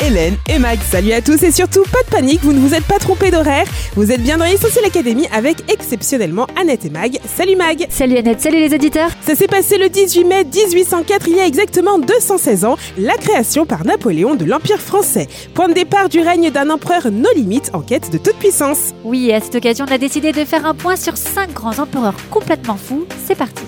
Hélène 0.00 0.36
et 0.48 0.58
Mag. 0.58 0.78
Salut 0.82 1.12
à 1.12 1.20
tous 1.20 1.42
et 1.42 1.50
surtout 1.50 1.82
pas 1.84 2.02
de 2.04 2.10
panique, 2.10 2.40
vous 2.42 2.52
ne 2.52 2.58
vous 2.58 2.74
êtes 2.74 2.84
pas 2.84 2.98
trompé 2.98 3.30
d'horaire. 3.30 3.66
Vous 3.94 4.12
êtes 4.12 4.22
bien 4.22 4.38
dans 4.38 4.44
Essentiel 4.44 4.84
Académie 4.84 5.26
avec 5.32 5.70
exceptionnellement 5.72 6.46
Annette 6.60 6.84
et 6.84 6.90
Mag. 6.90 7.18
Salut 7.36 7.56
Mag. 7.56 7.86
Salut 7.88 8.16
Annette, 8.16 8.40
salut 8.40 8.58
les 8.58 8.74
auditeurs. 8.74 9.10
Ça 9.20 9.34
s'est 9.34 9.46
passé 9.46 9.78
le 9.78 9.88
18 9.88 10.24
mai 10.24 10.44
1804, 10.44 11.28
il 11.28 11.36
y 11.36 11.40
a 11.40 11.46
exactement 11.46 11.98
216 11.98 12.64
ans, 12.64 12.76
la 12.98 13.14
création 13.14 13.66
par 13.66 13.84
Napoléon 13.84 14.34
de 14.34 14.44
l'Empire 14.44 14.80
français. 14.80 15.28
Point 15.54 15.68
de 15.68 15.74
départ 15.74 16.08
du 16.08 16.20
règne 16.20 16.50
d'un 16.50 16.70
empereur 16.70 17.10
no 17.10 17.28
limite 17.34 17.70
en 17.72 17.80
quête 17.80 18.10
de 18.10 18.18
toute 18.18 18.36
puissance. 18.36 18.92
Oui, 19.04 19.32
à 19.32 19.40
cette 19.40 19.54
occasion, 19.54 19.86
on 19.88 19.92
a 19.92 19.98
décidé 19.98 20.32
de 20.32 20.44
faire 20.44 20.66
un 20.66 20.74
point 20.74 20.96
sur 20.96 21.16
5 21.16 21.52
grands 21.52 21.78
empereurs 21.78 22.14
complètement 22.30 22.76
fous. 22.76 23.06
C'est 23.26 23.36
parti. 23.36 23.62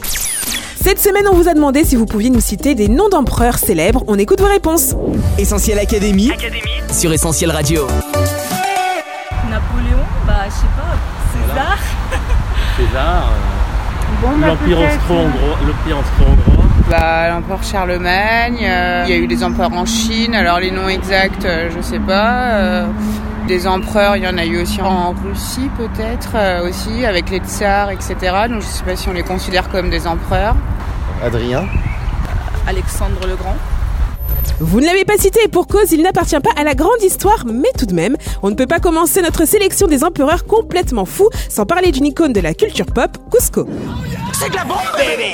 Cette 0.88 1.00
semaine, 1.00 1.28
on 1.30 1.34
vous 1.34 1.50
a 1.50 1.52
demandé 1.52 1.84
si 1.84 1.96
vous 1.96 2.06
pouviez 2.06 2.30
nous 2.30 2.40
citer 2.40 2.74
des 2.74 2.88
noms 2.88 3.10
d'empereurs 3.10 3.58
célèbres. 3.58 4.04
On 4.06 4.18
écoute 4.18 4.40
vos 4.40 4.48
réponses. 4.48 4.94
Essentiel 5.36 5.78
Académie 5.78 6.30
Académie 6.30 6.80
sur 6.90 7.12
Essentiel 7.12 7.50
Radio. 7.50 7.86
Napoléon, 9.50 9.98
bah 10.26 10.46
je 10.46 10.54
sais 10.54 10.66
pas, 10.78 10.96
César. 11.46 11.78
César, 12.78 13.32
Bon, 14.22 14.28
euh, 14.28 14.46
l'Empire 14.46 14.78
austro-hongrois, 14.78 15.58
l'Empire 15.66 15.98
austro-hongrois. 15.98 16.64
Bah, 16.88 17.28
l'empereur 17.28 17.62
Charlemagne, 17.62 18.60
euh, 18.62 19.04
il 19.06 19.10
y 19.10 19.12
a 19.12 19.18
eu 19.18 19.26
des 19.26 19.44
empereurs 19.44 19.74
en 19.74 19.84
Chine, 19.84 20.34
alors 20.34 20.58
les 20.58 20.70
noms 20.70 20.88
exacts, 20.88 21.44
euh, 21.44 21.68
je 21.68 21.82
sais 21.82 22.00
pas. 22.00 22.86
Des 23.48 23.66
empereurs, 23.66 24.16
il 24.16 24.22
y 24.22 24.28
en 24.28 24.36
a 24.36 24.44
eu 24.44 24.60
aussi 24.60 24.80
en 24.82 25.12
Russie 25.12 25.70
peut-être, 25.76 26.32
euh, 26.34 26.68
aussi, 26.68 27.04
avec 27.06 27.30
les 27.30 27.38
tsars, 27.38 27.90
etc. 27.90 28.14
Donc 28.48 28.60
je 28.60 28.66
sais 28.66 28.84
pas 28.84 28.94
si 28.94 29.08
on 29.08 29.12
les 29.12 29.22
considère 29.22 29.68
comme 29.70 29.88
des 29.90 30.06
empereurs. 30.06 30.54
Adrien. 31.24 31.66
Alexandre 32.68 33.26
le 33.26 33.34
Grand. 33.34 33.56
Vous 34.60 34.80
ne 34.80 34.86
l'avez 34.86 35.04
pas 35.04 35.16
cité 35.16 35.40
et 35.44 35.48
pour 35.48 35.66
cause, 35.66 35.92
il 35.92 36.02
n'appartient 36.02 36.38
pas 36.40 36.50
à 36.56 36.64
la 36.64 36.74
grande 36.74 37.02
histoire, 37.02 37.46
mais 37.46 37.70
tout 37.78 37.86
de 37.86 37.94
même, 37.94 38.16
on 38.42 38.50
ne 38.50 38.54
peut 38.54 38.66
pas 38.66 38.80
commencer 38.80 39.22
notre 39.22 39.46
sélection 39.46 39.86
des 39.86 40.04
empereurs 40.04 40.44
complètement 40.44 41.06
fous 41.06 41.30
sans 41.48 41.64
parler 41.64 41.90
d'une 41.90 42.06
icône 42.06 42.34
de 42.34 42.40
la 42.40 42.52
culture 42.52 42.86
pop, 42.86 43.16
Cusco. 43.32 43.66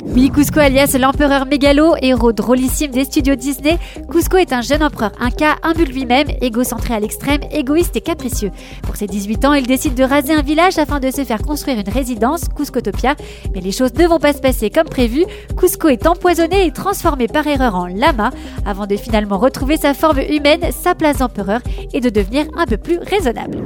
Oui, 0.06 0.30
Cusco 0.30 0.60
alias 0.60 0.96
l'empereur 0.98 1.46
mégalo, 1.46 1.94
héros 2.00 2.32
drôlissime 2.32 2.90
des 2.90 3.04
studios 3.04 3.34
Disney, 3.34 3.78
Cusco 4.10 4.36
est 4.36 4.52
un 4.52 4.60
jeune 4.60 4.82
empereur, 4.82 5.12
un 5.20 5.30
cas 5.30 5.56
imbu 5.62 5.84
de 5.84 5.90
lui-même, 5.90 6.28
égocentré 6.40 6.94
à 6.94 7.00
l'extrême, 7.00 7.40
égoïste 7.50 7.96
et 7.96 8.00
capricieux. 8.00 8.50
Pour 8.82 8.96
ses 8.96 9.06
18 9.06 9.44
ans, 9.44 9.52
il 9.54 9.66
décide 9.66 9.94
de 9.94 10.04
raser 10.04 10.32
un 10.32 10.42
village 10.42 10.78
afin 10.78 11.00
de 11.00 11.10
se 11.10 11.24
faire 11.24 11.42
construire 11.42 11.78
une 11.78 11.88
résidence, 11.88 12.48
Cuscotopia, 12.56 13.14
mais 13.54 13.60
les 13.60 13.72
choses 13.72 13.94
ne 13.94 14.06
vont 14.06 14.18
pas 14.18 14.32
se 14.32 14.40
passer 14.40 14.70
comme 14.70 14.88
prévu. 14.88 15.24
Cusco 15.56 15.88
est 15.88 16.06
empoisonné 16.06 16.66
et 16.66 16.70
transformé 16.70 17.26
par 17.26 17.46
erreur 17.46 17.74
en 17.74 17.86
lama, 17.86 18.30
avant 18.64 18.86
de 18.86 18.96
finalement 18.96 19.38
retrouver 19.38 19.76
sa 19.76 19.94
forme 19.94 20.20
humaine, 20.20 20.70
sa 20.70 20.94
place 20.94 21.18
d'empereur 21.18 21.60
et 21.92 22.00
de 22.00 22.10
devenir 22.10 22.46
un 22.56 22.66
peu 22.66 22.76
plus 22.76 22.98
raisonnable. 22.98 23.58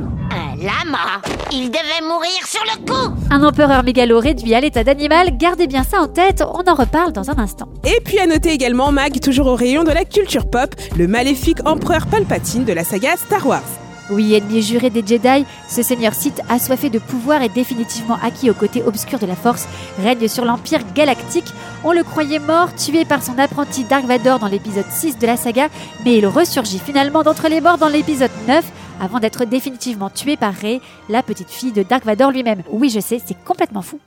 Lama 0.60 1.22
Il 1.52 1.70
devait 1.70 2.02
mourir 2.02 2.44
sur 2.44 2.62
le 2.64 2.84
coup 2.84 3.14
Un 3.30 3.44
empereur 3.44 3.84
mégalo 3.84 4.18
réduit 4.18 4.54
à 4.54 4.60
l'état 4.60 4.82
d'animal, 4.82 5.36
gardez 5.36 5.68
bien 5.68 5.84
ça 5.84 6.00
en 6.00 6.08
tête, 6.08 6.42
on 6.42 6.68
en 6.68 6.74
reparle 6.74 7.12
dans 7.12 7.30
un 7.30 7.38
instant. 7.38 7.68
Et 7.84 8.00
puis 8.04 8.18
à 8.18 8.26
noter 8.26 8.50
également 8.50 8.90
Mag, 8.90 9.20
toujours 9.20 9.46
au 9.46 9.54
rayon 9.54 9.84
de 9.84 9.92
la 9.92 10.04
culture 10.04 10.50
pop, 10.50 10.74
le 10.96 11.06
maléfique 11.06 11.64
empereur 11.64 12.06
Palpatine 12.06 12.64
de 12.64 12.72
la 12.72 12.82
saga 12.82 13.16
Star 13.16 13.46
Wars. 13.46 13.62
Oui, 14.10 14.34
ennemi 14.34 14.62
juré 14.62 14.90
des 14.90 15.06
Jedi, 15.06 15.44
ce 15.68 15.82
seigneur 15.82 16.14
Sith 16.14 16.40
assoiffé 16.48 16.88
de 16.88 16.98
pouvoir 16.98 17.42
et 17.42 17.50
définitivement 17.50 18.18
acquis 18.22 18.50
au 18.50 18.54
côté 18.54 18.82
obscur 18.82 19.18
de 19.18 19.26
la 19.26 19.36
Force, 19.36 19.68
règne 20.02 20.26
sur 20.28 20.44
l'Empire 20.44 20.80
galactique. 20.94 21.52
On 21.84 21.92
le 21.92 22.02
croyait 22.02 22.38
mort, 22.38 22.74
tué 22.74 23.04
par 23.04 23.22
son 23.22 23.38
apprenti 23.38 23.84
Dark 23.84 24.06
Vador 24.06 24.38
dans 24.38 24.48
l'épisode 24.48 24.90
6 24.90 25.18
de 25.18 25.26
la 25.26 25.36
saga, 25.36 25.68
mais 26.04 26.16
il 26.16 26.26
ressurgit 26.26 26.80
finalement 26.80 27.22
d'entre 27.22 27.48
les 27.48 27.60
morts 27.60 27.78
dans 27.78 27.88
l'épisode 27.88 28.30
9, 28.48 28.64
avant 29.00 29.20
d'être 29.20 29.44
définitivement 29.44 30.10
tué 30.10 30.36
par 30.36 30.54
Rey, 30.54 30.80
la 31.08 31.22
petite 31.22 31.50
fille 31.50 31.72
de 31.72 31.82
Dark 31.82 32.04
Vador 32.04 32.30
lui-même. 32.30 32.62
Oui, 32.70 32.90
je 32.90 33.00
sais, 33.00 33.20
c'est 33.24 33.36
complètement 33.44 33.82
fou. 33.82 34.00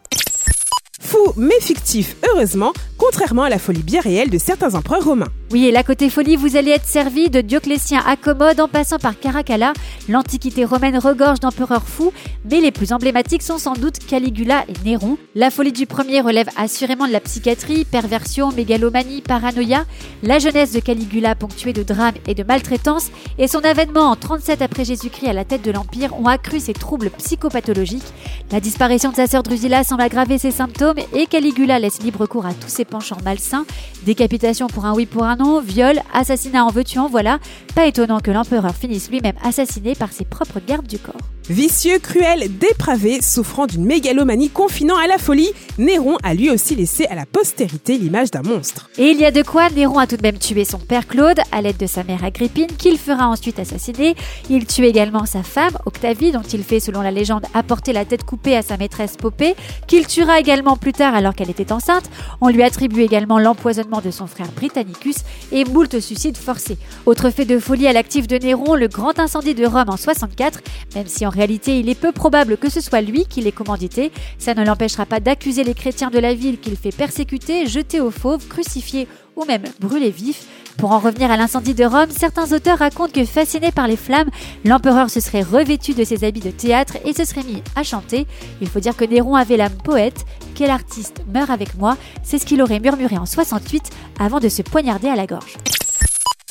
Fou 1.00 1.34
mais 1.36 1.60
fictif, 1.60 2.16
heureusement, 2.30 2.74
contrairement 3.02 3.42
à 3.44 3.50
la 3.50 3.58
folie 3.58 3.82
bien 3.82 4.00
réelle 4.00 4.30
de 4.30 4.38
certains 4.38 4.76
empereurs 4.76 5.04
romains. 5.04 5.32
Oui, 5.52 5.66
et 5.66 5.72
là, 5.72 5.84
côté 5.84 6.10
folie, 6.10 6.36
vous 6.36 6.56
allez 6.56 6.70
être 6.70 6.88
servi 6.88 7.30
de 7.30 7.42
Dioclétien 7.42 8.02
à 8.06 8.16
Commode 8.16 8.60
en 8.60 8.68
passant 8.68 9.00
par 9.00 9.20
Caracalla. 9.20 9.74
L'antiquité 10.08 10.64
romaine 10.64 10.98
regorge 10.98 11.40
d'empereurs 11.40 11.88
fous, 11.88 12.14
mais 12.50 12.62
les 12.62 12.72
plus 12.72 12.94
emblématiques 12.94 13.42
sont 13.42 13.58
sans 13.58 13.74
doute 13.74 13.98
Caligula 14.08 14.64
et 14.70 14.86
Néron. 14.86 15.18
La 15.36 15.50
folie 15.50 15.74
du 15.74 15.88
premier 15.88 16.22
relève 16.22 16.48
assurément 16.56 17.08
de 17.08 17.12
la 17.12 17.20
psychiatrie, 17.20 17.86
perversion, 17.86 18.52
mégalomanie, 18.52 19.22
paranoïa. 19.22 19.86
La 20.22 20.38
jeunesse 20.40 20.72
de 20.72 20.80
Caligula, 20.80 21.34
ponctuée 21.34 21.74
de 21.74 21.84
drames 21.84 22.14
et 22.28 22.36
de 22.36 22.44
maltraitance, 22.44 23.10
et 23.40 23.48
son 23.48 23.60
avènement 23.60 24.12
en 24.12 24.16
37 24.16 24.62
après 24.62 24.86
Jésus-Christ 24.86 25.28
à 25.28 25.34
la 25.34 25.44
tête 25.44 25.64
de 25.64 25.72
l'Empire 25.72 26.18
ont 26.18 26.28
accru 26.28 26.60
ses 26.60 26.74
troubles 26.74 27.10
psychopathologiques. 27.18 28.14
La 28.52 28.60
disparition 28.60 29.10
de 29.10 29.16
sa 29.16 29.28
sœur 29.28 29.44
Drusilla 29.44 29.84
semble 29.84 30.04
aggraver 30.04 30.38
ses 30.38 30.52
symptômes, 30.52 31.00
et 31.14 31.26
Caligula 31.26 31.80
laisse 31.80 32.02
libre 32.04 32.28
cours 32.28 32.46
à 32.46 32.54
tous 32.54 32.70
ses 32.70 32.86
penchants 32.92 33.18
malsains. 33.24 33.66
Décapitation 34.04 34.68
pour 34.68 34.86
un 34.86 34.94
oui 34.94 35.08
pour 35.08 35.24
un 35.24 35.38
non, 35.38 35.60
viol, 35.62 36.00
assassinat 36.14 36.64
en 36.64 36.70
veux-tu 36.70 37.00
en 37.00 37.08
voilà. 37.08 37.40
Pas 37.74 37.88
étonnant 37.88 38.20
que 38.20 38.30
l'empereur 38.30 38.76
finisse 38.76 39.10
lui-même 39.10 39.36
assassiné 39.44 39.96
par 39.96 40.12
ses 40.12 40.26
propres 40.26 40.60
gardes 40.60 40.86
du 40.86 41.00
corps. 41.00 41.16
Vicieux, 41.50 41.98
cruel, 41.98 42.56
dépravé, 42.60 43.20
souffrant 43.22 43.66
d'une 43.66 43.84
mégalomanie 43.84 44.50
confinant 44.50 44.96
à 44.96 45.08
la 45.08 45.18
folie, 45.18 45.50
Néron 45.80 46.18
a 46.24 46.36
lui 46.36 46.52
aussi 46.52 46.76
laissé 46.76 47.08
à 47.08 47.16
la 47.16 47.26
postérité 47.26 47.98
l'image 47.98 48.30
d'un 48.30 48.44
monstre. 48.44 48.90
Et 49.00 49.10
il 49.10 49.20
y 49.20 49.26
a 49.26 49.32
de 49.32 49.42
quoi, 49.42 49.70
Néron 49.72 49.98
a 49.98 50.06
tout 50.06 50.18
de 50.18 50.22
même 50.22 50.38
tué 50.38 50.66
son 50.66 50.78
père 50.78 51.08
Claude 51.08 51.40
à 51.52 51.62
l'aide 51.62 51.78
de 51.78 51.88
sa 51.88 52.04
mère 52.04 52.24
Agrippine, 52.24 52.68
qu'il 52.78 53.00
fera 53.00 53.28
ensuite 53.28 53.58
assassiner. 53.58 54.16
Il 54.52 54.68
tue 54.68 54.86
également 54.86 55.26
sa 55.26 55.42
femme, 55.42 55.76
Octavie, 55.88 56.32
dont 56.32 56.44
il 56.44 56.64
fait, 56.64 56.80
selon 56.80 57.02
la 57.02 57.12
légende, 57.12 57.46
apporter 57.56 57.92
la 57.92 58.06
tête 58.06 58.24
coupée 58.24 58.56
à 58.56 58.62
sa 58.62 58.78
maîtresse 58.78 59.18
Popée, 59.18 59.56
qu'il 59.88 60.06
tuera 60.06 60.40
également 60.40 60.78
plus 60.78 60.94
tard 60.94 61.16
alors 61.16 61.34
qu'elle 61.34 61.50
était 61.50 61.72
enceinte. 61.72 62.10
On 62.40 62.50
lui 62.50 62.62
attribue 62.62 63.02
également 63.02 63.40
l'empoisonnement 63.40 64.02
de 64.02 64.12
son 64.12 64.28
frère 64.28 64.52
Britannicus 64.56 65.18
et 65.52 65.66
moult 65.66 66.00
suicides 66.00 66.38
forcés. 66.38 66.78
Autre 67.08 67.32
fait 67.32 67.46
de 67.46 67.58
folie 67.58 67.88
à 67.88 67.94
l'actif 67.94 68.28
de 68.28 68.38
Néron, 68.38 68.76
le 68.76 68.88
grand 68.88 69.18
incendie 69.18 69.56
de 69.56 69.66
Rome 69.66 69.90
en 69.90 69.98
64, 69.98 70.60
même 70.96 71.08
si 71.08 71.26
en 71.26 71.31
réalité 71.32 71.80
il 71.80 71.90
est 71.90 71.96
peu 71.96 72.12
probable 72.12 72.58
que 72.58 72.70
ce 72.70 72.82
soit 72.82 73.02
lui 73.02 73.26
qui 73.26 73.42
l'ait 73.42 73.52
commandité, 73.52 74.12
ça 74.38 74.54
ne 74.54 74.64
l'empêchera 74.64 75.06
pas 75.06 75.20
d'accuser 75.20 75.64
les 75.64 75.74
chrétiens 75.74 76.10
de 76.10 76.20
la 76.20 76.34
ville 76.34 76.60
qu'il 76.60 76.76
fait 76.76 76.96
persécuter, 76.96 77.66
jeter 77.66 78.00
aux 78.00 78.12
fauves, 78.12 78.48
crucifier 78.48 79.08
ou 79.36 79.46
même 79.46 79.64
brûler 79.80 80.12
vif. 80.12 80.46
Pour 80.78 80.92
en 80.92 81.00
revenir 81.00 81.30
à 81.32 81.38
l'incendie 81.38 81.74
de 81.74 81.86
Rome, 81.86 82.10
certains 82.10 82.52
auteurs 82.54 82.80
racontent 82.80 83.12
que 83.14 83.26
fasciné 83.26 83.72
par 83.72 83.88
les 83.88 83.98
flammes, 83.98 84.30
l'empereur 84.66 85.10
se 85.10 85.20
serait 85.20 85.44
revêtu 85.44 85.94
de 85.94 86.04
ses 86.04 86.24
habits 86.24 86.40
de 86.40 86.52
théâtre 86.52 86.98
et 87.06 87.14
se 87.14 87.26
serait 87.26 87.44
mis 87.44 87.62
à 87.76 87.84
chanter. 87.84 88.26
Il 88.62 88.68
faut 88.70 88.80
dire 88.80 88.96
que 88.96 89.06
Néron 89.06 89.36
avait 89.36 89.58
l'âme 89.58 89.78
poète. 89.84 90.26
Quel 90.56 90.70
artiste 90.70 91.24
meurt 91.32 91.50
avec 91.50 91.78
moi? 91.78 91.98
C'est 92.24 92.38
ce 92.38 92.46
qu'il 92.46 92.62
aurait 92.62 92.80
murmuré 92.80 93.18
en 93.18 93.26
68 93.26 93.90
avant 94.20 94.40
de 94.40 94.50
se 94.50 94.62
poignarder 94.62 95.08
à 95.08 95.16
la 95.16 95.28
gorge. 95.28 95.58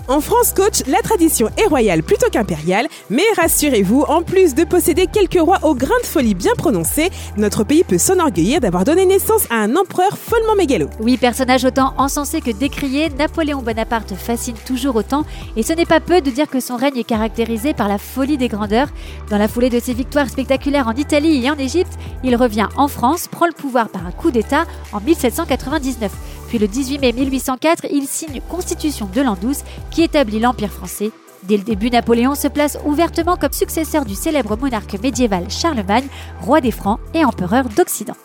En 0.08 0.20
France, 0.20 0.52
coach, 0.54 0.82
la 0.86 0.98
tradition 1.02 1.48
est 1.56 1.66
royale 1.66 2.02
plutôt 2.02 2.28
qu'impériale, 2.30 2.88
mais 3.10 3.22
rassurez-vous, 3.36 4.02
en 4.02 4.22
plus 4.22 4.54
de 4.54 4.64
posséder 4.64 5.06
quelques 5.06 5.40
rois 5.40 5.58
au 5.62 5.74
grain 5.74 5.98
de 6.02 6.06
folie 6.06 6.34
bien 6.34 6.52
prononcé, 6.56 7.10
notre 7.36 7.64
pays 7.64 7.84
peut 7.84 7.98
s'enorgueillir 7.98 8.60
d'avoir 8.60 8.84
donné 8.84 9.06
naissance 9.06 9.46
à 9.50 9.56
un 9.56 9.76
empereur 9.76 10.18
follement 10.18 10.56
mégalo. 10.56 10.88
Oui, 11.00 11.16
personnage 11.16 11.64
autant 11.64 11.94
encensé 11.96 12.40
que 12.40 12.50
décrié, 12.50 13.08
Napoléon 13.10 13.62
Bonaparte 13.62 14.14
fascine 14.14 14.56
toujours 14.66 14.96
autant, 14.96 15.24
et 15.56 15.62
ce 15.62 15.72
n'est 15.72 15.86
pas 15.86 16.00
peu 16.00 16.20
de 16.20 16.30
dire 16.30 16.48
que 16.48 16.60
son 16.60 16.76
règne 16.76 16.98
est 16.98 17.04
caractérisé 17.04 17.74
par 17.74 17.88
la 17.88 17.98
folie 17.98 18.38
des 18.38 18.48
grandeurs. 18.48 18.88
Dans 19.30 19.38
la 19.38 19.48
foulée 19.48 19.70
de 19.70 19.80
ses 19.80 19.94
victoires 19.94 20.28
spectaculaires 20.28 20.88
en 20.88 20.94
Italie 20.94 21.44
et 21.44 21.50
en 21.50 21.58
Égypte, 21.58 21.92
il 22.24 22.34
revient 22.36 22.68
en 22.76 22.88
France, 22.88 23.28
prend 23.28 23.46
le 23.46 23.52
pouvoir 23.52 23.88
par 23.88 24.06
un 24.06 24.12
coup 24.12 24.30
d'État 24.30 24.64
en 24.92 25.00
1799. 25.00 26.10
Puis 26.50 26.58
le 26.58 26.66
18 26.66 26.98
mai 26.98 27.12
1804, 27.12 27.86
il 27.92 28.08
signe 28.08 28.40
Constitution 28.48 29.08
de 29.14 29.20
l'an 29.20 29.36
12 29.40 29.58
qui 29.92 30.02
établit 30.02 30.40
l'Empire 30.40 30.72
français. 30.72 31.12
Dès 31.44 31.56
le 31.56 31.62
début, 31.62 31.90
Napoléon 31.90 32.34
se 32.34 32.48
place 32.48 32.76
ouvertement 32.84 33.36
comme 33.36 33.52
successeur 33.52 34.04
du 34.04 34.16
célèbre 34.16 34.56
monarque 34.56 35.00
médiéval 35.00 35.48
Charlemagne, 35.48 36.08
roi 36.40 36.60
des 36.60 36.72
Francs 36.72 36.98
et 37.14 37.24
empereur 37.24 37.68
d'Occident. 37.68 38.16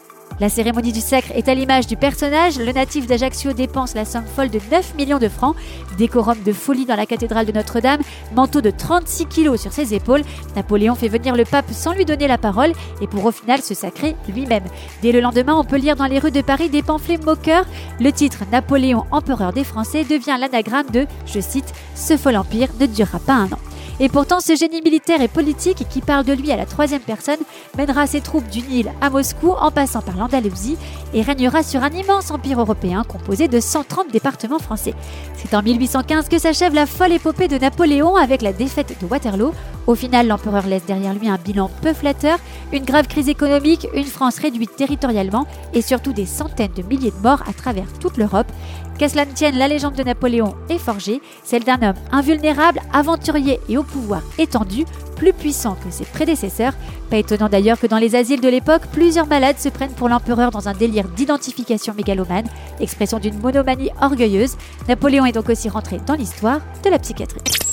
La 0.42 0.50
cérémonie 0.50 0.92
du 0.92 1.00
sacre 1.00 1.32
est 1.34 1.48
à 1.48 1.54
l'image 1.54 1.88
du 1.88 1.96
personnage. 1.96 2.58
Le 2.58 2.72
natif 2.74 3.08
d'Ajaccio 3.08 3.54
dépense 3.54 3.96
la 3.96 4.04
somme 4.04 4.26
folle 4.26 4.50
de 4.50 4.60
9 4.70 4.96
millions 4.96 5.18
de 5.18 5.30
francs, 5.30 5.56
décorum 5.98 6.36
de 6.44 6.52
folie 6.52 6.86
dans 6.86 6.98
la 6.98 7.06
cathédrale 7.06 7.46
de 7.46 7.54
Notre-Dame, 7.54 8.02
manteau 8.36 8.60
de 8.60 8.70
36 8.70 9.28
kilos 9.28 9.62
sur 9.62 9.72
ses 9.72 9.94
épaules. 9.94 10.24
Napoléon 10.58 10.94
fait 10.96 11.08
venir 11.08 11.38
le 11.38 11.46
pape 11.46 11.72
sans 11.72 11.94
lui 11.94 12.04
donner 12.04 12.28
la 12.28 12.38
parole 12.38 12.74
et 13.02 13.08
pour 13.08 13.24
au 13.24 13.32
final 13.32 13.62
se 13.62 13.74
sacrer 13.74 14.18
lui-même. 14.28 14.66
Dès 15.02 15.14
le 15.14 15.22
lendemain, 15.22 15.56
on 15.56 15.64
peut 15.64 15.78
lire 15.78 15.96
dans 15.96 16.06
les 16.06 16.20
rues 16.20 16.32
de 16.32 16.42
Paris 16.42 16.70
des 16.70 16.84
pamphlets 16.84 17.18
moqueurs. 17.18 17.66
Le 18.02 18.12
titre 18.12 18.44
Napoléon, 18.52 19.06
empereur 19.12 19.54
des 19.54 19.64
Français 19.64 20.04
devient 20.04 20.36
l'anagramme 20.38 20.90
de, 20.92 21.08
je 21.26 21.40
cite, 21.40 21.74
Ce 21.96 22.18
fol 22.18 22.36
empire 22.36 22.70
ne 22.78 22.88
durera 22.88 23.20
pas 23.20 23.36
un 23.36 23.46
an. 23.46 23.60
Et 24.02 24.10
pourtant, 24.10 24.42
ce 24.42 24.56
génie 24.56 24.82
militaire 24.82 25.22
et 25.22 25.30
politique 25.30 25.86
qui 25.90 26.02
parle 26.02 26.26
de 26.26 26.34
lui 26.34 26.52
à 26.52 26.58
la 26.58 26.66
troisième 26.66 27.02
personne 27.02 27.40
mènera 27.78 28.08
ses 28.08 28.20
troupes 28.20 28.50
du 28.50 28.62
Nil 28.62 28.92
à 29.00 29.10
Moscou 29.10 29.52
en 29.52 29.72
passant 29.72 30.02
par 30.02 30.18
l'Andalousie 30.18 30.78
et 31.14 31.22
régnera 31.22 31.64
sur 31.64 31.82
un 31.82 31.92
immense 31.92 32.30
empire 32.30 32.60
européen 32.60 33.04
composé 33.08 33.48
de 33.48 33.62
130 33.62 34.12
départements 34.12 34.60
français. 34.60 34.94
C'est 35.38 35.56
en 35.56 35.64
1815 35.64 36.28
que 36.28 36.40
s'achève 36.40 36.74
la 36.74 36.86
folle 36.86 37.14
épopée 37.14 37.48
de 37.48 37.58
Napoléon 37.58 38.18
avec 38.18 38.42
la 38.42 38.52
défaite 38.52 38.98
de 39.00 39.06
Waterloo. 39.06 39.54
Au 39.88 39.96
final, 39.96 40.28
l'empereur 40.28 40.68
laisse 40.68 40.86
derrière 40.86 41.14
lui 41.14 41.30
un 41.30 41.38
bilan 41.38 41.70
peu 41.82 41.94
flatteur, 41.94 42.40
une 42.74 42.84
grave 42.84 43.08
crise 43.08 43.30
économique, 43.30 43.88
une 43.94 44.04
France 44.04 44.40
réduite 44.40 44.76
territorialement 44.76 45.48
et 45.74 45.82
surtout 45.82 46.12
des 46.12 46.26
centaines 46.26 46.74
de 46.76 46.82
milliers 46.82 47.12
de 47.12 47.22
morts 47.24 47.44
à 47.48 47.54
travers 47.54 47.88
toute 48.00 48.18
l'Europe. 48.18 48.52
Qu'à 48.98 49.10
cela 49.10 49.26
ne 49.26 49.32
tienne, 49.32 49.58
la 49.58 49.68
légende 49.68 49.96
de 49.96 50.04
Napoléon 50.04 50.56
est 50.70 50.78
forgée, 50.78 51.22
celle 51.44 51.66
d'un 51.66 51.82
homme 51.82 51.96
invulnérable, 52.12 52.80
aventurier 52.94 53.60
et 53.68 53.78
au 53.78 53.84
pouvoir 53.84 54.22
étendu, 54.38 54.86
plus 55.18 55.34
puissant 55.34 55.76
que 55.76 55.92
ses 55.92 56.06
prédécesseurs. 56.06 56.74
Pas 57.10 57.18
étonnant 57.18 57.50
d'ailleurs 57.50 57.80
que 57.80 57.88
dans 57.88 57.98
les 57.98 58.16
asiles 58.16 58.42
de 58.42 58.48
l'époque, 58.50 58.84
plusieurs 58.92 59.28
malades 59.28 59.60
se 59.60 59.70
prennent 59.70 59.92
pour 59.92 60.08
l'empereur 60.08 60.52
dans 60.52 60.70
un 60.70 60.74
délire 60.74 61.10
d'identification 61.10 61.94
mégalomane, 61.94 62.48
expression 62.80 63.20
d'une 63.20 63.40
monomanie 63.40 63.92
orgueilleuse. 64.02 64.56
Napoléon 64.88 65.26
est 65.26 65.34
donc 65.34 65.50
aussi 65.50 65.68
rentré 65.68 66.00
dans 66.06 66.16
l'histoire 66.16 66.62
de 66.84 66.90
la 66.90 67.00
psychiatrie. 67.00 67.65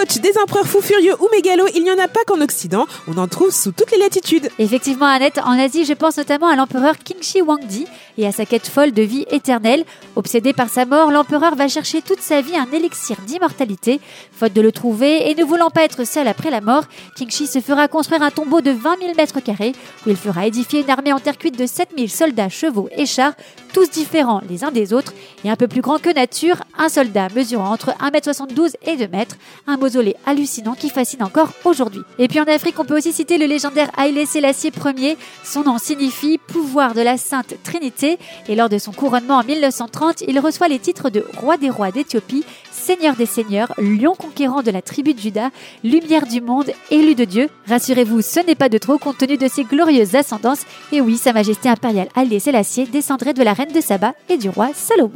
Des 0.00 0.38
empereurs 0.42 0.66
fous 0.66 0.80
furieux 0.80 1.14
ou 1.20 1.28
mégalos, 1.30 1.68
il 1.74 1.82
n'y 1.82 1.90
en 1.90 1.98
a 1.98 2.08
pas 2.08 2.24
qu'en 2.26 2.40
Occident, 2.40 2.86
on 3.06 3.18
en 3.18 3.28
trouve 3.28 3.50
sous 3.50 3.70
toutes 3.70 3.90
les 3.90 3.98
latitudes. 3.98 4.48
Effectivement, 4.58 5.04
Annette, 5.06 5.38
en 5.44 5.58
Asie, 5.58 5.84
je 5.84 5.92
pense 5.92 6.16
notamment 6.16 6.48
à 6.48 6.56
l'empereur 6.56 6.94
Qingshi 6.98 7.40
Huangdi 7.40 7.86
et 8.16 8.26
à 8.26 8.32
sa 8.32 8.46
quête 8.46 8.66
folle 8.66 8.92
de 8.92 9.02
vie 9.02 9.26
éternelle. 9.30 9.84
Obsédé 10.16 10.54
par 10.54 10.70
sa 10.70 10.86
mort, 10.86 11.10
l'empereur 11.10 11.54
va 11.54 11.68
chercher 11.68 12.00
toute 12.00 12.22
sa 12.22 12.40
vie 12.40 12.56
un 12.56 12.66
élixir 12.72 13.18
d'immortalité. 13.26 14.00
Faute 14.32 14.54
de 14.54 14.62
le 14.62 14.72
trouver 14.72 15.30
et 15.30 15.34
ne 15.34 15.44
voulant 15.44 15.70
pas 15.70 15.84
être 15.84 16.04
seul 16.04 16.28
après 16.28 16.50
la 16.50 16.62
mort, 16.62 16.84
Qingshi 17.18 17.46
se 17.46 17.60
fera 17.60 17.86
construire 17.86 18.22
un 18.22 18.30
tombeau 18.30 18.62
de 18.62 18.70
20 18.70 19.00
000 19.00 19.12
mètres 19.16 19.40
carrés 19.40 19.74
où 20.06 20.10
il 20.10 20.16
fera 20.16 20.46
édifier 20.46 20.80
une 20.80 20.90
armée 20.90 21.12
en 21.12 21.20
terre 21.20 21.36
cuite 21.36 21.58
de 21.58 21.66
7 21.66 21.90
000 21.94 22.08
soldats, 22.08 22.48
chevaux 22.48 22.88
et 22.96 23.04
chars, 23.04 23.34
tous 23.74 23.90
différents 23.90 24.40
les 24.48 24.64
uns 24.64 24.70
des 24.70 24.92
autres 24.94 25.12
et 25.44 25.50
un 25.50 25.56
peu 25.56 25.68
plus 25.68 25.80
grands 25.80 25.98
que 25.98 26.12
nature, 26.12 26.56
un 26.78 26.88
soldat 26.88 27.28
mesurant 27.34 27.72
entre 27.72 27.90
1m72 27.98 28.74
et 28.86 28.96
2 28.96 29.08
mètres, 29.08 29.36
un 29.66 29.76
mausolée 29.76 30.16
hallucinant 30.26 30.74
qui 30.74 30.90
fascine 30.90 31.22
encore 31.22 31.52
aujourd'hui. 31.64 32.02
Et 32.18 32.28
puis 32.28 32.40
en 32.40 32.44
Afrique, 32.44 32.78
on 32.78 32.84
peut 32.84 32.96
aussi 32.96 33.12
citer 33.12 33.38
le 33.38 33.46
légendaire 33.46 33.90
Haïlé 33.96 34.26
Sélassié 34.26 34.72
Ier. 34.96 35.16
Son 35.44 35.64
nom 35.64 35.78
signifie 35.78 36.38
pouvoir 36.38 36.94
de 36.94 37.00
la 37.00 37.16
Sainte 37.16 37.54
Trinité 37.62 38.18
et 38.48 38.54
lors 38.54 38.68
de 38.68 38.78
son 38.78 38.92
couronnement 38.92 39.36
en 39.36 39.44
1930, 39.44 40.22
il 40.26 40.38
reçoit 40.40 40.68
les 40.68 40.78
titres 40.78 41.10
de 41.10 41.24
roi 41.38 41.56
des 41.56 41.70
rois 41.70 41.90
d'Éthiopie, 41.90 42.44
seigneur 42.80 43.14
des 43.14 43.26
seigneurs, 43.26 43.72
lion 43.78 44.14
conquérant 44.14 44.62
de 44.62 44.70
la 44.70 44.82
tribu 44.82 45.14
de 45.14 45.20
Juda, 45.20 45.50
lumière 45.84 46.26
du 46.26 46.40
monde, 46.40 46.70
élu 46.90 47.14
de 47.14 47.24
Dieu. 47.24 47.48
Rassurez-vous, 47.68 48.22
ce 48.22 48.40
n'est 48.40 48.56
pas 48.56 48.68
de 48.68 48.78
trop 48.78 48.98
compte 48.98 49.18
tenu 49.18 49.36
de 49.36 49.46
ses 49.46 49.64
glorieuses 49.64 50.16
ascendances. 50.16 50.64
Et 50.90 51.00
oui, 51.00 51.16
Sa 51.16 51.32
Majesté 51.32 51.68
impériale 51.68 52.08
Haïlé 52.16 52.40
Sélassié 52.40 52.86
descendrait 52.86 53.34
de 53.34 53.42
la 53.42 53.52
reine 53.52 53.72
de 53.72 53.80
Saba 53.80 54.14
et 54.28 54.38
du 54.38 54.48
roi 54.48 54.70
Salomon. 54.74 55.12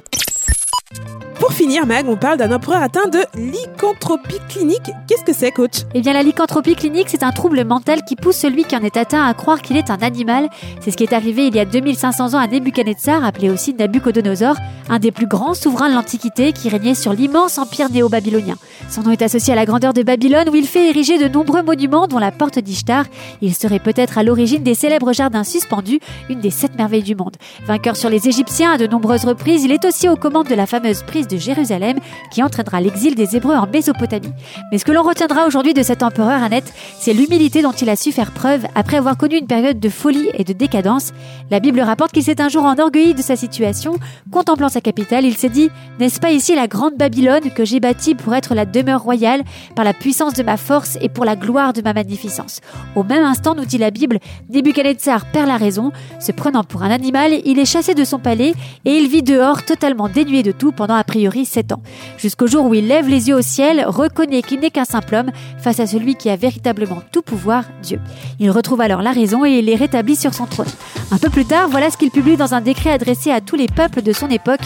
Pour 1.38 1.52
finir, 1.52 1.84
Mag, 1.84 2.08
on 2.08 2.16
parle 2.16 2.38
d'un 2.38 2.52
empereur 2.52 2.80
atteint 2.80 3.08
de 3.08 3.18
lycanthropie 3.34 4.38
clinique. 4.48 4.90
Qu'est-ce 5.08 5.24
que 5.24 5.32
c'est, 5.32 5.50
coach? 5.50 5.82
Eh 5.92 6.00
bien, 6.00 6.12
la 6.12 6.22
lycanthropie 6.22 6.76
clinique, 6.76 7.08
c'est 7.08 7.22
un 7.22 7.32
trouble 7.32 7.64
mental 7.64 8.04
qui 8.04 8.14
pousse 8.14 8.36
celui 8.36 8.64
qui 8.64 8.76
en 8.76 8.82
est 8.82 8.96
atteint 8.96 9.26
à 9.26 9.34
croire 9.34 9.60
qu'il 9.60 9.76
est 9.76 9.90
un 9.90 9.98
animal. 10.00 10.48
C'est 10.80 10.90
ce 10.90 10.96
qui 10.96 11.02
est 11.02 11.12
arrivé 11.12 11.46
il 11.46 11.54
y 11.54 11.58
a 11.58 11.64
2500 11.64 12.34
ans 12.34 12.38
à 12.38 12.46
Nebuchadnezzar, 12.46 13.24
appelé 13.24 13.50
aussi 13.50 13.74
Nabucodonosor, 13.74 14.56
un 14.88 14.98
des 14.98 15.10
plus 15.10 15.26
grands 15.26 15.54
souverains 15.54 15.90
de 15.90 15.94
l'Antiquité 15.94 16.52
qui 16.52 16.68
régnait 16.68 16.94
sur 16.94 17.12
l'immense 17.12 17.58
empire 17.58 17.90
néo-babylonien. 17.90 18.56
Son 18.88 19.02
nom 19.02 19.10
est 19.10 19.22
associé 19.22 19.52
à 19.52 19.56
la 19.56 19.66
grandeur 19.66 19.92
de 19.92 20.02
Babylone 20.02 20.48
où 20.50 20.54
il 20.54 20.66
fait 20.66 20.88
ériger 20.88 21.18
de 21.18 21.28
nombreux 21.28 21.62
monuments 21.62 22.06
dont 22.06 22.18
la 22.18 22.30
porte 22.30 22.58
d'Ishtar. 22.58 23.04
Il 23.42 23.54
serait 23.54 23.80
peut-être 23.80 24.18
à 24.18 24.22
l'origine 24.22 24.62
des 24.62 24.74
célèbres 24.74 25.12
jardins 25.12 25.44
suspendus, 25.44 26.00
une 26.28 26.40
des 26.40 26.50
sept 26.50 26.76
merveilles 26.76 27.02
du 27.02 27.16
monde. 27.16 27.36
Vainqueur 27.66 27.96
sur 27.96 28.10
les 28.10 28.28
Égyptiens 28.28 28.72
à 28.72 28.78
de 28.78 28.86
nombreuses 28.86 29.24
reprises, 29.24 29.64
il 29.64 29.72
est 29.72 29.84
aussi 29.84 30.08
aux 30.08 30.16
commandes 30.16 30.48
de 30.48 30.54
la 30.54 30.66
fameuse 30.66 31.02
prise 31.02 31.23
de 31.28 31.36
Jérusalem 31.36 31.98
qui 32.30 32.42
entraînera 32.42 32.80
l'exil 32.80 33.14
des 33.14 33.36
Hébreux 33.36 33.54
en 33.54 33.66
Mésopotamie. 33.66 34.32
Mais 34.70 34.78
ce 34.78 34.84
que 34.84 34.92
l'on 34.92 35.02
retiendra 35.02 35.46
aujourd'hui 35.46 35.74
de 35.74 35.82
cet 35.82 36.02
empereur 36.02 36.42
Annette, 36.42 36.72
c'est 36.98 37.12
l'humilité 37.12 37.62
dont 37.62 37.72
il 37.72 37.88
a 37.88 37.96
su 37.96 38.12
faire 38.12 38.32
preuve 38.32 38.66
après 38.74 38.96
avoir 38.96 39.16
connu 39.16 39.36
une 39.36 39.46
période 39.46 39.80
de 39.80 39.88
folie 39.88 40.30
et 40.34 40.44
de 40.44 40.52
décadence. 40.52 41.12
La 41.50 41.60
Bible 41.60 41.80
rapporte 41.80 42.12
qu'il 42.12 42.22
s'est 42.22 42.40
un 42.40 42.48
jour 42.48 42.64
enorgueilli 42.64 43.14
de 43.14 43.22
sa 43.22 43.36
situation. 43.36 43.94
Contemplant 44.30 44.68
sa 44.68 44.80
capitale, 44.80 45.24
il 45.24 45.36
s'est 45.36 45.48
dit 45.48 45.70
N'est-ce 45.98 46.20
pas 46.20 46.32
ici 46.32 46.54
la 46.54 46.66
grande 46.66 46.96
Babylone 46.96 47.50
que 47.54 47.64
j'ai 47.64 47.80
bâtie 47.80 48.14
pour 48.14 48.34
être 48.34 48.54
la 48.54 48.66
demeure 48.66 49.02
royale 49.02 49.42
par 49.74 49.84
la 49.84 49.92
puissance 49.92 50.34
de 50.34 50.42
ma 50.42 50.56
force 50.56 50.98
et 51.00 51.08
pour 51.08 51.24
la 51.24 51.36
gloire 51.36 51.72
de 51.72 51.82
ma 51.82 51.92
magnificence? 51.92 52.60
Au 52.96 53.02
même 53.02 53.24
instant, 53.24 53.54
nous 53.54 53.64
dit 53.64 53.78
la 53.78 53.90
Bible, 53.90 54.18
Nebuchadnezzar 54.50 55.26
perd 55.32 55.48
la 55.48 55.56
raison. 55.56 55.92
Se 56.20 56.32
prenant 56.32 56.64
pour 56.64 56.82
un 56.82 56.90
animal, 56.90 57.32
il 57.44 57.58
est 57.58 57.64
chassé 57.64 57.94
de 57.94 58.04
son 58.04 58.18
palais 58.18 58.54
et 58.84 58.96
il 58.96 59.08
vit 59.08 59.22
dehors 59.22 59.64
totalement 59.64 60.08
dénué 60.08 60.42
de 60.42 60.52
tout 60.52 60.72
pendant 60.72 60.94
a 60.94 61.04
priori 61.14 61.44
7 61.44 61.70
ans. 61.70 61.82
Jusqu'au 62.18 62.48
jour 62.48 62.66
où 62.66 62.74
il 62.74 62.88
lève 62.88 63.08
les 63.08 63.28
yeux 63.28 63.36
au 63.36 63.40
ciel, 63.40 63.84
reconnaît 63.86 64.42
qu'il 64.42 64.58
n'est 64.58 64.72
qu'un 64.72 64.84
simple 64.84 65.14
homme 65.14 65.30
face 65.58 65.78
à 65.78 65.86
celui 65.86 66.16
qui 66.16 66.28
a 66.28 66.34
véritablement 66.34 67.02
tout 67.12 67.22
pouvoir, 67.22 67.62
Dieu. 67.84 68.00
Il 68.40 68.50
retrouve 68.50 68.80
alors 68.80 69.00
la 69.00 69.12
raison 69.12 69.44
et 69.44 69.60
il 69.60 69.68
est 69.68 69.76
rétabli 69.76 70.16
sur 70.16 70.34
son 70.34 70.46
trône. 70.46 70.66
Un 71.12 71.18
peu 71.18 71.30
plus 71.30 71.44
tard, 71.44 71.68
voilà 71.68 71.90
ce 71.90 71.96
qu'il 71.96 72.10
publie 72.10 72.36
dans 72.36 72.54
un 72.54 72.60
décret 72.60 72.90
adressé 72.90 73.30
à 73.30 73.40
tous 73.40 73.54
les 73.54 73.68
peuples 73.68 74.02
de 74.02 74.12
son 74.12 74.28
époque. 74.28 74.62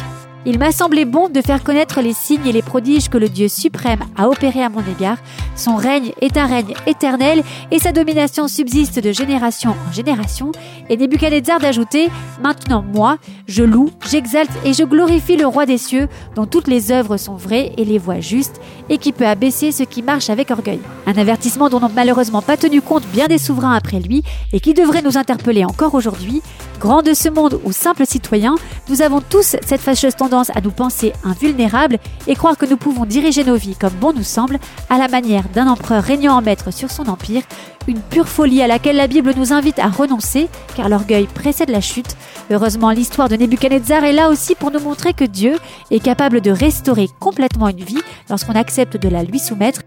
Il 0.50 0.58
m'a 0.58 0.72
semblé 0.72 1.04
bon 1.04 1.28
de 1.28 1.42
faire 1.42 1.62
connaître 1.62 2.00
les 2.00 2.14
signes 2.14 2.46
et 2.46 2.52
les 2.52 2.62
prodiges 2.62 3.10
que 3.10 3.18
le 3.18 3.28
Dieu 3.28 3.48
suprême 3.48 4.00
a 4.16 4.30
opérés 4.30 4.62
à 4.62 4.70
mon 4.70 4.80
égard. 4.80 5.18
Son 5.54 5.76
règne 5.76 6.12
est 6.22 6.38
un 6.38 6.46
règne 6.46 6.72
éternel 6.86 7.42
et 7.70 7.78
sa 7.78 7.92
domination 7.92 8.48
subsiste 8.48 8.98
de 8.98 9.12
génération 9.12 9.74
en 9.86 9.92
génération. 9.92 10.52
Et 10.88 10.96
Nebuchadnezzar 10.96 11.60
d'ajouter, 11.60 12.08
maintenant 12.42 12.82
moi, 12.82 13.18
je 13.46 13.62
loue, 13.62 13.90
j'exalte 14.10 14.50
et 14.64 14.72
je 14.72 14.84
glorifie 14.84 15.36
le 15.36 15.46
roi 15.46 15.66
des 15.66 15.76
cieux, 15.76 16.08
dont 16.34 16.46
toutes 16.46 16.68
les 16.68 16.92
œuvres 16.92 17.18
sont 17.18 17.36
vraies 17.36 17.72
et 17.76 17.84
les 17.84 17.98
voies 17.98 18.20
justes, 18.20 18.58
et 18.88 18.96
qui 18.96 19.12
peut 19.12 19.26
abaisser 19.26 19.70
ceux 19.70 19.84
qui 19.84 20.00
marchent 20.00 20.30
avec 20.30 20.50
orgueil. 20.50 20.80
Un 21.06 21.18
avertissement 21.18 21.68
dont 21.68 21.80
n'ont 21.80 21.90
malheureusement 21.94 22.40
pas 22.40 22.56
tenu 22.56 22.80
compte 22.80 23.06
bien 23.12 23.26
des 23.26 23.36
souverains 23.36 23.74
après 23.74 24.00
lui, 24.00 24.22
et 24.54 24.60
qui 24.60 24.72
devrait 24.72 25.02
nous 25.02 25.18
interpeller 25.18 25.66
encore 25.66 25.92
aujourd'hui. 25.92 26.40
Grand 26.80 27.02
de 27.02 27.12
ce 27.12 27.28
monde 27.28 27.60
ou 27.64 27.72
simple 27.72 28.06
citoyen, 28.06 28.54
nous 28.88 29.02
avons 29.02 29.20
tous 29.20 29.56
cette 29.60 29.80
fâcheuse 29.80 30.14
tendance 30.14 30.37
à 30.54 30.60
nous 30.60 30.70
penser 30.70 31.12
invulnérables 31.24 31.98
et 32.26 32.34
croire 32.34 32.56
que 32.56 32.66
nous 32.66 32.76
pouvons 32.76 33.04
diriger 33.04 33.44
nos 33.44 33.56
vies 33.56 33.76
comme 33.76 33.92
bon 33.94 34.12
nous 34.12 34.22
semble, 34.22 34.58
à 34.88 34.98
la 34.98 35.08
manière 35.08 35.48
d'un 35.48 35.66
empereur 35.66 36.02
régnant 36.02 36.36
en 36.36 36.42
maître 36.42 36.72
sur 36.72 36.90
son 36.90 37.08
empire, 37.08 37.42
une 37.88 38.00
pure 38.00 38.28
folie 38.28 38.62
à 38.62 38.66
laquelle 38.66 38.96
la 38.96 39.06
Bible 39.06 39.32
nous 39.36 39.52
invite 39.52 39.78
à 39.78 39.88
renoncer, 39.88 40.48
car 40.76 40.88
l'orgueil 40.88 41.26
précède 41.26 41.70
la 41.70 41.80
chute. 41.80 42.16
Heureusement, 42.50 42.90
l'histoire 42.90 43.28
de 43.28 43.36
Nebuchadnezzar 43.36 44.04
est 44.04 44.12
là 44.12 44.28
aussi 44.28 44.54
pour 44.54 44.70
nous 44.70 44.80
montrer 44.80 45.14
que 45.14 45.24
Dieu 45.24 45.56
est 45.90 46.00
capable 46.00 46.40
de 46.40 46.50
restaurer 46.50 47.08
complètement 47.18 47.68
une 47.68 47.82
vie 47.82 48.02
lorsqu'on 48.28 48.54
accepte 48.54 48.96
de 48.96 49.08
la 49.08 49.22
lui 49.22 49.38
soumettre. 49.38 49.82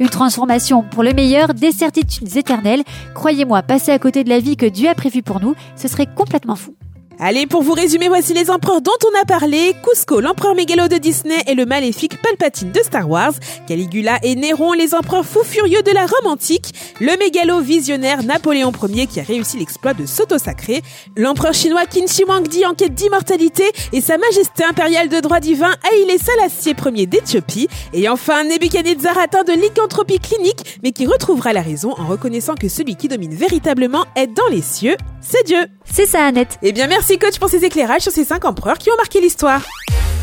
Une 0.00 0.08
transformation 0.08 0.82
pour 0.82 1.04
le 1.04 1.12
meilleur, 1.12 1.54
des 1.54 1.70
certitudes 1.70 2.36
éternelles. 2.36 2.82
Croyez-moi, 3.14 3.62
passer 3.62 3.92
à 3.92 3.98
côté 3.98 4.24
de 4.24 4.28
la 4.28 4.40
vie 4.40 4.56
que 4.56 4.66
Dieu 4.66 4.88
a 4.88 4.94
prévue 4.94 5.22
pour 5.22 5.40
nous, 5.40 5.54
ce 5.76 5.86
serait 5.86 6.08
complètement 6.12 6.56
fou. 6.56 6.74
Allez, 7.20 7.46
pour 7.46 7.62
vous 7.62 7.72
résumer, 7.72 8.08
voici 8.08 8.34
les 8.34 8.50
empereurs 8.50 8.82
dont 8.82 8.90
on 9.06 9.20
a 9.20 9.24
parlé. 9.24 9.74
Cusco, 9.84 10.20
l'empereur 10.20 10.54
mégalo 10.54 10.88
de 10.88 10.96
Disney 10.96 11.38
et 11.46 11.54
le 11.54 11.64
maléfique 11.64 12.20
Palpatine 12.20 12.72
de 12.72 12.80
Star 12.80 13.08
Wars. 13.08 13.34
Caligula 13.68 14.18
et 14.22 14.34
Néron, 14.34 14.72
les 14.72 14.94
empereurs 14.94 15.24
fous 15.24 15.44
furieux 15.44 15.82
de 15.82 15.92
la 15.92 16.06
Rome 16.06 16.26
antique. 16.32 16.74
Le 17.00 17.16
mégalo 17.16 17.60
visionnaire 17.60 18.24
Napoléon 18.24 18.72
Ier 18.88 19.06
qui 19.06 19.20
a 19.20 19.22
réussi 19.22 19.58
l'exploit 19.58 19.94
de 19.94 20.06
s'auto-sacrer. 20.06 20.82
L'empereur 21.16 21.54
chinois 21.54 21.86
Qin 21.86 22.06
Shi 22.06 22.24
Huangdi 22.24 22.66
en 22.66 22.74
quête 22.74 22.94
d'immortalité 22.94 23.64
et 23.92 24.00
sa 24.00 24.18
majesté 24.18 24.64
impériale 24.64 25.08
de 25.08 25.20
droit 25.20 25.40
divin 25.40 25.70
Haïlé 25.90 26.18
Sélassié 26.18 26.74
Ier 26.94 27.06
d'Éthiopie. 27.06 27.68
Et 27.92 28.08
enfin, 28.08 28.42
Nebuchadnezzar 28.44 29.16
atteint 29.18 29.44
de 29.44 29.52
lycanthropie 29.52 30.18
clinique 30.18 30.80
mais 30.82 30.90
qui 30.90 31.06
retrouvera 31.06 31.52
la 31.52 31.62
raison 31.62 31.94
en 31.96 32.06
reconnaissant 32.06 32.54
que 32.54 32.68
celui 32.68 32.96
qui 32.96 33.06
domine 33.06 33.34
véritablement 33.34 34.04
est 34.16 34.26
dans 34.26 34.48
les 34.50 34.62
cieux, 34.62 34.96
c'est 35.20 35.44
Dieu. 35.46 35.66
C'est 35.84 36.06
ça, 36.06 36.26
Annette. 36.26 36.58
Eh 36.62 36.72
bien, 36.72 36.86
merci 36.86 37.03
coach 37.12 37.38
pour 37.38 37.48
ces 37.48 37.64
éclairages 37.64 38.02
sur 38.02 38.12
ces 38.12 38.24
cinq 38.24 38.44
empereurs 38.44 38.78
qui 38.78 38.90
ont 38.90 38.96
marqué 38.96 39.20
l'histoire. 39.20 39.62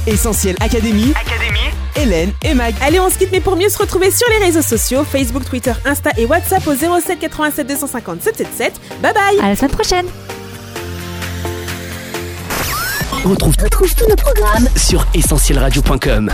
Essentiel 0.08 0.56
Académie. 0.60 1.14
Hélène 1.96 2.32
et 2.44 2.54
Mag. 2.54 2.74
Allez, 2.82 3.00
on 3.00 3.10
se 3.10 3.18
quitte, 3.18 3.30
mais 3.32 3.40
pour 3.40 3.56
mieux 3.56 3.70
se 3.70 3.78
retrouver 3.78 4.10
sur 4.12 4.28
les 4.30 4.44
réseaux 4.44 4.62
sociaux, 4.62 5.04
Facebook, 5.04 5.46
Twitter, 5.46 5.74
Insta 5.86 6.10
et 6.18 6.26
WhatsApp 6.26 6.66
au 6.68 6.74
07 6.74 7.20
87 7.20 7.68
250 7.68 8.22
777. 8.24 8.74
Bye 9.02 9.14
bye 9.14 9.40
À 9.42 9.50
la 9.50 9.56
semaine 9.56 9.72
prochaine. 9.72 10.08
On 13.24 13.30
retrouve, 13.30 13.54
Retrouve 13.62 13.94
tous 13.94 14.08
nos 14.08 14.16
programmes 14.16 14.68
sur 14.76 15.06
essentielradio.com. 15.14 16.32